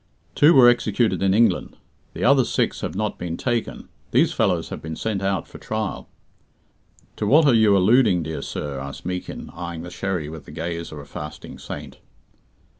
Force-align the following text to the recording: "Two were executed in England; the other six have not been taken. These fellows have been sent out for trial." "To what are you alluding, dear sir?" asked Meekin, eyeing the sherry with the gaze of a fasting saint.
"Two 0.33 0.55
were 0.55 0.67
executed 0.67 1.21
in 1.21 1.35
England; 1.35 1.77
the 2.15 2.23
other 2.23 2.43
six 2.43 2.81
have 2.81 2.95
not 2.95 3.19
been 3.19 3.37
taken. 3.37 3.87
These 4.09 4.33
fellows 4.33 4.69
have 4.69 4.81
been 4.81 4.95
sent 4.95 5.21
out 5.21 5.47
for 5.47 5.59
trial." 5.59 6.09
"To 7.17 7.27
what 7.27 7.45
are 7.45 7.53
you 7.53 7.77
alluding, 7.77 8.23
dear 8.23 8.41
sir?" 8.41 8.79
asked 8.79 9.05
Meekin, 9.05 9.51
eyeing 9.53 9.83
the 9.83 9.91
sherry 9.91 10.27
with 10.27 10.45
the 10.45 10.51
gaze 10.51 10.91
of 10.91 10.97
a 10.97 11.05
fasting 11.05 11.59
saint. 11.59 11.99